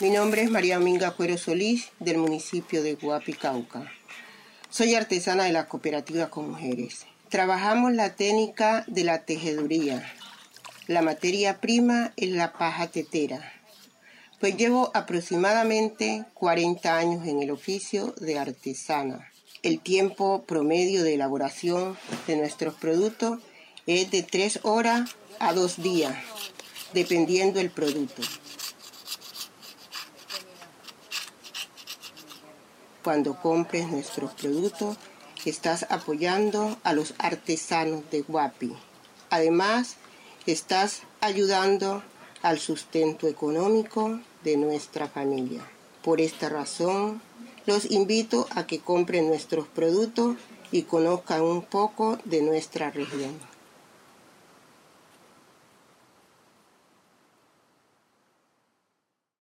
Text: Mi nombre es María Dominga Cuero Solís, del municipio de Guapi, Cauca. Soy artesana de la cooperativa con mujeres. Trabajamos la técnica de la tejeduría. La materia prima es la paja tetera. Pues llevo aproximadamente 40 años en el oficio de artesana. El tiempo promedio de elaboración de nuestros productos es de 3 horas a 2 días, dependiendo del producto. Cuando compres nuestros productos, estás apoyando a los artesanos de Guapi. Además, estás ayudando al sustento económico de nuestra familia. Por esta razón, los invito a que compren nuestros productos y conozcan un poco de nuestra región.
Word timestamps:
Mi 0.00 0.10
nombre 0.10 0.42
es 0.42 0.50
María 0.50 0.78
Dominga 0.78 1.12
Cuero 1.12 1.38
Solís, 1.38 1.90
del 2.00 2.18
municipio 2.18 2.82
de 2.82 2.94
Guapi, 2.94 3.32
Cauca. 3.34 3.92
Soy 4.68 4.96
artesana 4.96 5.44
de 5.44 5.52
la 5.52 5.68
cooperativa 5.68 6.30
con 6.30 6.50
mujeres. 6.50 7.06
Trabajamos 7.28 7.92
la 7.92 8.16
técnica 8.16 8.82
de 8.88 9.04
la 9.04 9.24
tejeduría. 9.24 10.12
La 10.88 11.00
materia 11.00 11.60
prima 11.60 12.12
es 12.16 12.30
la 12.30 12.52
paja 12.52 12.88
tetera. 12.88 13.52
Pues 14.40 14.56
llevo 14.56 14.90
aproximadamente 14.94 16.24
40 16.34 16.98
años 16.98 17.28
en 17.28 17.40
el 17.40 17.52
oficio 17.52 18.16
de 18.20 18.36
artesana. 18.36 19.30
El 19.62 19.78
tiempo 19.78 20.42
promedio 20.42 21.04
de 21.04 21.14
elaboración 21.14 21.96
de 22.26 22.34
nuestros 22.34 22.74
productos 22.74 23.38
es 23.86 24.10
de 24.10 24.24
3 24.24 24.58
horas 24.64 25.14
a 25.38 25.52
2 25.52 25.82
días, 25.84 26.16
dependiendo 26.92 27.60
del 27.60 27.70
producto. 27.70 28.22
Cuando 33.04 33.36
compres 33.40 33.86
nuestros 33.88 34.32
productos, 34.32 34.96
estás 35.44 35.86
apoyando 35.90 36.78
a 36.84 36.94
los 36.94 37.14
artesanos 37.18 38.02
de 38.10 38.22
Guapi. 38.22 38.72
Además, 39.30 39.96
estás 40.46 41.02
ayudando 41.20 42.02
al 42.42 42.58
sustento 42.58 43.28
económico 43.28 44.20
de 44.42 44.56
nuestra 44.56 45.08
familia. 45.08 45.60
Por 46.02 46.20
esta 46.20 46.48
razón, 46.48 47.20
los 47.66 47.90
invito 47.90 48.46
a 48.54 48.66
que 48.66 48.80
compren 48.80 49.28
nuestros 49.28 49.68
productos 49.68 50.36
y 50.72 50.82
conozcan 50.82 51.42
un 51.42 51.62
poco 51.62 52.18
de 52.24 52.42
nuestra 52.42 52.90
región. 52.90 53.38